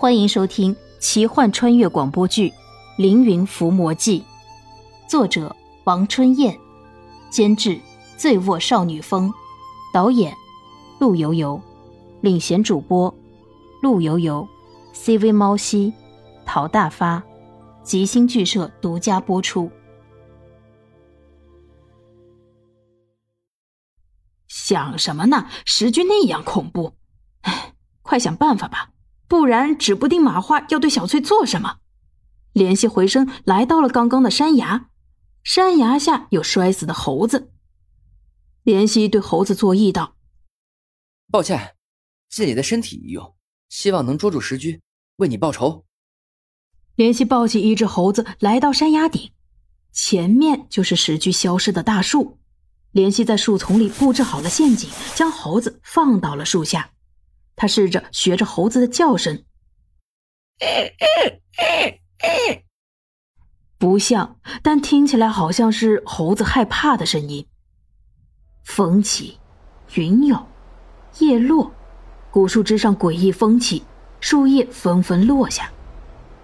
[0.00, 2.50] 欢迎收听奇幻穿越广播剧
[2.98, 4.20] 《凌云伏魔记》，
[5.10, 6.56] 作者王春燕，
[7.30, 7.80] 监制
[8.16, 9.34] 醉卧少女风，
[9.92, 10.32] 导演
[11.00, 11.60] 陆游游，
[12.20, 13.12] 领衔主播
[13.82, 14.46] 陆游游
[14.94, 15.92] ，CV 猫西，
[16.46, 17.20] 陶大发，
[17.82, 19.68] 吉星剧社独家播出。
[24.46, 25.48] 想什么呢？
[25.64, 26.94] 时局那样恐怖，
[27.40, 28.90] 哎，快想办法吧！
[29.28, 31.78] 不然，指不定马化要对小翠做什么。
[32.54, 34.88] 联系回身来到了刚刚的山崖，
[35.44, 37.52] 山崖下有摔死的猴子。
[38.64, 40.16] 怜惜对猴子作揖道
[41.30, 41.76] ：“抱歉，
[42.28, 43.34] 借你的身体一用，
[43.68, 44.80] 希望能捉住石居，
[45.16, 45.84] 为你报仇。”
[46.96, 49.30] 联系抱起一只猴子来到山崖顶，
[49.92, 52.38] 前面就是石居消失的大树。
[52.92, 56.90] 怜惜在树丛里布置好了陷阱，将猴子放到了树下。
[57.58, 59.42] 他试着学着猴子的叫声，
[63.76, 67.44] 不像，但听起来好像是猴子害怕的声音。
[68.62, 69.38] 风起，
[69.94, 70.46] 云涌，
[71.18, 71.72] 叶落，
[72.30, 73.82] 古树枝上诡异风起，
[74.20, 75.68] 树叶纷纷落下。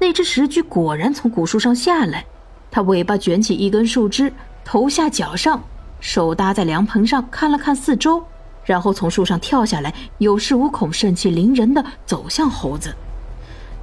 [0.00, 2.26] 那只石驹果然从古树上下来，
[2.68, 4.32] 它尾巴卷起一根树枝，
[4.64, 5.62] 头下脚上，
[6.00, 8.26] 手搭在凉棚上，看了看四周。
[8.66, 12.94] 然后从树上跳下来，有恃无恐、盛气凌人的走向猴子。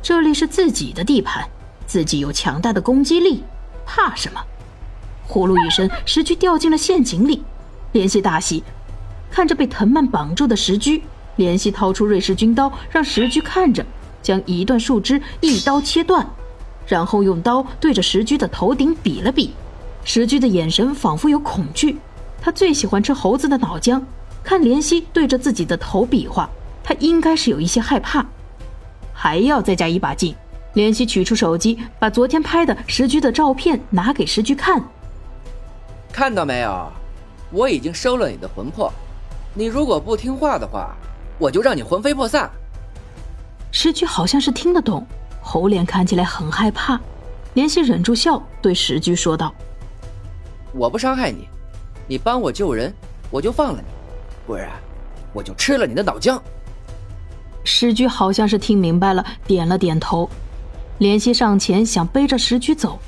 [0.01, 1.47] 这里是自己的地盘，
[1.87, 3.41] 自己有强大的攻击力，
[3.85, 4.41] 怕什么？
[5.25, 7.41] 呼噜一声，石居掉进了陷阱里。
[7.93, 8.61] 莲溪大喜，
[9.31, 11.01] 看着被藤蔓绑住的石居，
[11.37, 13.85] 莲溪掏出瑞士军刀，让石居看着，
[14.21, 16.27] 将一段树枝一刀切断，
[16.85, 19.53] 然后用刀对着石居的头顶比了比。
[20.03, 21.97] 石居的眼神仿佛有恐惧，
[22.41, 24.01] 他最喜欢吃猴子的脑浆。
[24.43, 26.49] 看怜惜对着自己的头比划，
[26.83, 28.25] 他应该是有一些害怕，
[29.13, 30.35] 还要再加一把劲。
[30.75, 34.83] 怜惜取出手机，把昨天拍的石居的照片拿给石居看。
[36.11, 36.91] 看到没有？
[37.51, 38.91] 我已经收了你的魂魄，
[39.53, 40.95] 你如果不听话的话，
[41.37, 42.49] 我就让你魂飞魄散。
[43.71, 45.05] 石居好像是听得懂，
[45.41, 46.99] 猴脸看起来很害怕。
[47.55, 49.53] 怜惜忍住笑，对石居说道
[50.73, 51.47] ：“我不伤害你，
[52.07, 52.91] 你帮我救人，
[53.29, 53.85] 我就放了你。”
[54.45, 54.69] 不然，
[55.31, 56.39] 我就吃了你的脑浆。
[57.63, 60.29] 石居好像是听明白了，点了点头。
[60.99, 62.99] 怜惜上前想背着石居走，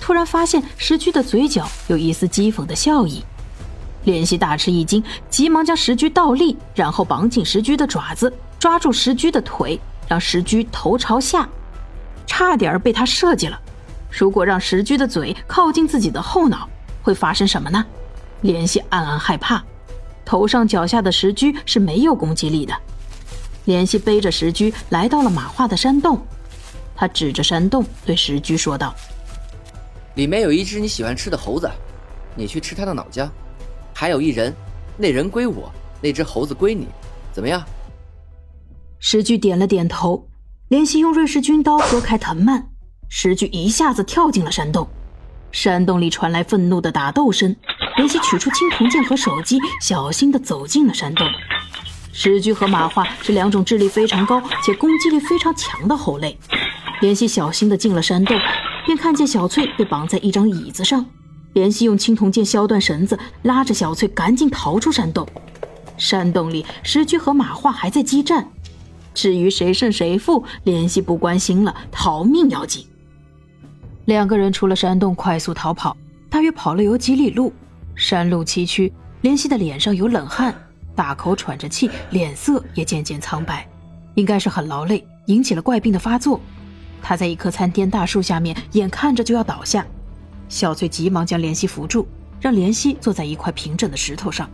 [0.00, 3.24] 突然发现石居的嘴角有一丝讥讽的笑意。
[4.04, 11.48] 怜惜大吃一惊，急忙将石居倒立，然后绑紧石居的爪子，抓住石居的腿，让石居头朝下，
[12.26, 13.60] 差点被他设计了。
[14.08, 16.68] 如果让石居的嘴靠近自己的后脑，
[17.02, 17.84] 会发生什么呢？
[18.44, 19.62] 怜惜暗暗害怕。
[20.26, 22.74] 头上脚下的石居是没有攻击力的。
[23.64, 26.20] 联系背着石居来到了马化的山洞，
[26.94, 28.94] 他指着山洞对石居说道
[30.16, 31.70] ：“里面有一只你喜欢吃的猴子，
[32.34, 33.28] 你去吃它的脑浆。
[33.94, 34.54] 还有一人，
[34.98, 35.72] 那人归我，
[36.02, 36.86] 那只猴子归你，
[37.32, 37.64] 怎么样？”
[38.98, 40.28] 石居点了点头。
[40.68, 42.68] 联系用瑞士军刀割开藤蔓，
[43.08, 44.88] 石居一下子跳进了山洞。
[45.56, 47.56] 山洞里传来愤怒的打斗声。
[47.96, 51.26] 莲溪取出青铜剑和手机，小心地走进了山洞。
[52.12, 56.38] 石居和马化是两种智力非常高且攻击力非常强的猴类。
[57.00, 58.38] 莲溪小心地进了山洞，
[58.84, 61.06] 便看见小翠被绑在一张椅子上。
[61.54, 65.26] 莲溪用青铜剑削断绳子，拉着小翠赶紧逃出山洞。
[65.96, 68.46] 山洞里，石居和马化还在激战。
[69.14, 72.86] 至于谁胜谁负，莲溪不关心了，逃命要紧。
[74.06, 75.96] 两个人出了山洞，快速逃跑，
[76.30, 77.52] 大约跑了有几里路。
[77.96, 78.90] 山路崎岖，
[79.22, 80.54] 怜惜的脸上有冷汗，
[80.94, 83.68] 大口喘着气，脸色也渐渐苍白，
[84.14, 86.40] 应该是很劳累，引起了怪病的发作。
[87.02, 89.84] 他在一棵参天大树下面，眼看着就要倒下。
[90.48, 92.06] 小翠急忙将怜惜扶住，
[92.40, 94.48] 让怜惜坐在一块平整的石头上。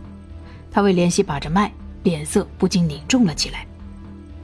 [0.71, 1.71] 他为怜惜把着脉，
[2.01, 3.67] 脸色不禁凝重了起来。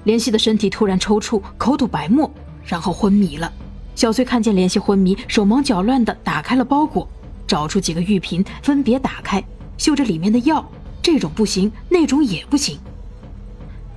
[0.05, 2.31] 怜惜的身体突然抽搐，口吐白沫，
[2.63, 3.51] 然后昏迷了。
[3.99, 7.05] 小翠看见怜惜昏迷，手忙脚乱地打开了包裹。
[7.45, 9.43] 找出几个玉瓶，分别打开，
[9.77, 10.65] 嗅着里面的药，
[11.01, 12.79] 这种不行，那种也不行。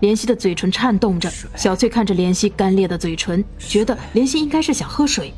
[0.00, 5.32] 怜惜的嘴唇颤动着，小翠看着怜惜干裂的嘴唇，觉得怜惜应该是想喝水，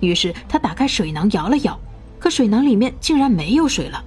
[0.00, 1.80] 于是她打开水囊摇了摇，
[2.18, 4.04] 可水囊里面竟然没有水了。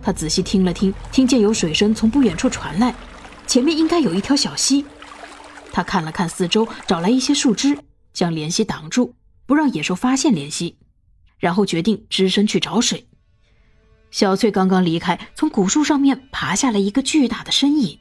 [0.00, 2.94] 她仔细听了听，听见有水声从不远处传来，
[3.48, 4.84] 前面应该有一条小溪。
[5.72, 7.76] 她看了看四周，找来一些树枝，
[8.18, 9.14] 将怜惜挡住，
[9.46, 10.76] 不让野兽发现怜惜。
[11.38, 13.06] 然后决定只身去找水。
[14.10, 17.96] 小翠刚刚离开，从古树上面爬下来一个巨大的身影，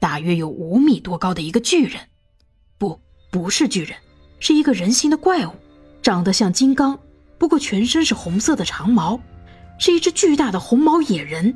[0.00, 2.00] 大约有五米多高的一个巨人，
[2.78, 2.98] 不
[3.30, 3.98] 不是巨人，
[4.40, 5.52] 是一个人形的怪物，
[6.00, 6.98] 长得像金刚，
[7.36, 9.20] 不过全身是红色的长毛，
[9.78, 11.54] 是一只巨大的红毛野人。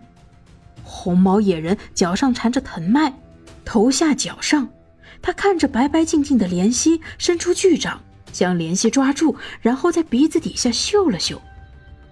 [0.84, 3.18] 红毛野人脚上缠着藤蔓，
[3.64, 4.68] 头下脚上，
[5.26, 8.00] 他看着白白净净的莲溪，伸出巨掌
[8.30, 11.42] 将莲溪抓住，然后在鼻子底下嗅了嗅，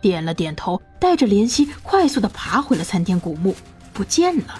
[0.00, 3.54] 点了点头，带着莲溪快速的爬回了参天古墓，
[3.92, 4.58] 不见了。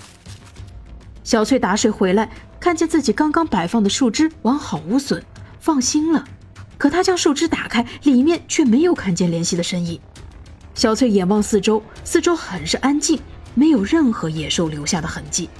[1.25, 2.31] 小翠打水回来，
[2.61, 5.21] 看见自己刚刚摆放的树枝完好无损，
[5.59, 6.25] 放心了。
[6.79, 9.99] 可她将树枝打开，里面却没有看见莲溪的身影。
[10.77, 13.19] 小翠眼望四周，四周很是安静。
[13.55, 15.51] 没有任何野兽留下的痕迹，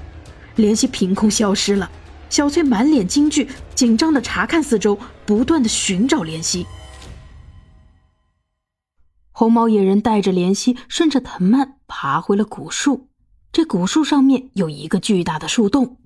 [0.55, 1.91] 莲溪凭空消失了。
[2.31, 6.67] 小翠满脸惊惧，紧张的查看四周，不断的寻找怜惜。
[9.31, 13.09] 红毛野人带着怜惜顺着藤蔓爬回了古树，
[13.53, 15.99] 这古树上面有一个巨大的树洞。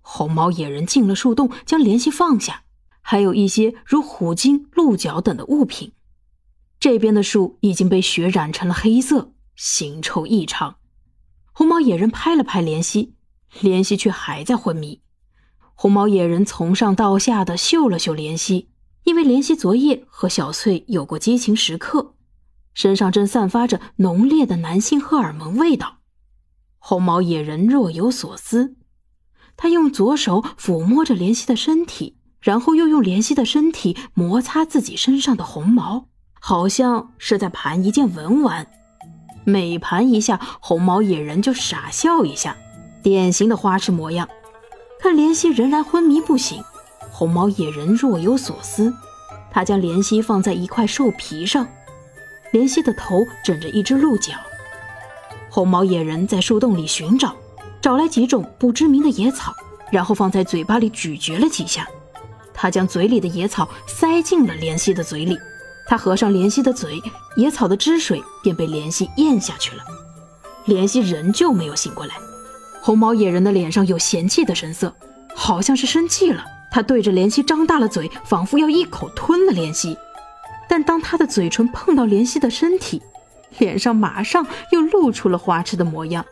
[0.00, 2.62] 红毛野人进了树洞，将怜惜放下，
[3.00, 5.92] 还有一些如虎鲸、鹿角等的物品。
[6.78, 10.76] 这边的树已经被血染成了黑色，腥臭异常。
[11.52, 13.14] 红毛野人拍了拍怜惜，
[13.60, 15.00] 怜惜却还在昏迷。
[15.78, 18.70] 红毛野人从上到下的嗅了嗅莲溪，
[19.04, 22.14] 因为莲溪昨夜和小翠有过激情时刻，
[22.72, 25.98] 身上正散发着浓烈的男性荷尔蒙味道。
[26.78, 28.74] 红毛野人若有所思，
[29.54, 36.08] 他用左手抚摸着莲溪的身体，然后又用莲溪的身体摩擦自己身上的红毛，
[36.40, 38.66] 好像是在盘一件文玩。
[39.44, 42.56] 每盘一下，红毛野人就傻笑一下，
[43.02, 44.26] 典型的花痴模样。
[44.98, 46.62] 看莲溪仍然昏迷不醒，
[47.10, 48.92] 红毛野人若有所思。
[49.50, 51.66] 他将莲溪放在一块兽皮上，
[52.52, 54.32] 莲溪的头枕着一只鹿角。
[55.48, 57.34] 红毛野人在树洞里寻找，
[57.80, 59.54] 找来几种不知名的野草，
[59.90, 61.88] 然后放在嘴巴里咀嚼了几下。
[62.52, 65.38] 他将嘴里的野草塞进了莲溪的嘴里。
[65.88, 67.00] 他合上莲溪的嘴，
[67.36, 69.84] 野草的汁水便被莲溪咽下去了。
[70.64, 72.14] 莲溪仍旧没有醒过来。
[72.86, 74.94] 红毛野人的脸上有嫌弃的神色，
[75.34, 76.44] 好像是生气了。
[76.70, 79.98] 他对着莲溪张大了嘴，仿佛要一口吞了莲溪。
[80.68, 83.02] 但当他的嘴唇碰到莲溪的身体，
[83.58, 86.24] 脸上马上又露出了花痴的模样。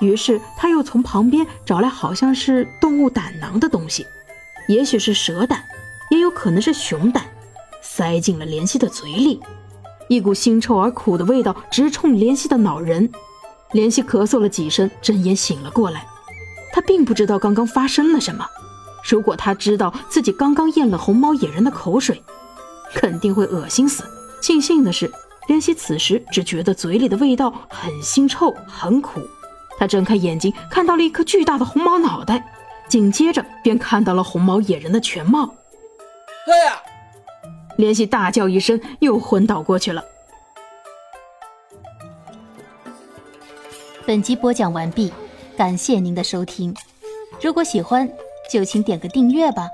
[0.00, 4.06] 于是他又从旁边找来好像是动物胆囊的东西，
[4.68, 5.62] 也许是蛇胆，
[6.08, 7.24] 也有可能是熊胆。
[7.82, 9.38] 塞进了莲溪的嘴里，
[10.08, 13.12] 一股腥臭而苦的味道直冲莲溪的脑仁。
[13.74, 16.06] 莲溪咳嗽了几声，睁眼醒了过来。
[16.72, 18.46] 他并不知道刚刚发生了什么。
[19.08, 22.22] 如果他知道自己刚刚咽了红毛野人的口水，
[22.94, 24.04] 肯定会恶心死。
[24.40, 25.12] 庆幸的是，
[25.48, 29.20] 莲溪此时只觉得嘴里的味道很腥臭、很苦。
[29.76, 32.46] 他睁开眼睛，看到了一颗巨大的红毛脑袋，
[32.88, 35.52] 紧接着便看到了红毛野人的全貌。
[36.46, 36.80] 哎呀！
[37.76, 40.04] 莲溪大叫一声，又昏倒过去了。
[44.06, 45.10] 本集播讲完毕，
[45.56, 46.74] 感谢您的收听。
[47.40, 48.06] 如果喜欢，
[48.52, 49.66] 就请点个订阅吧。